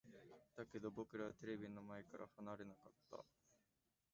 [0.57, 3.23] だけど、僕らはテレビの前から離れなかった。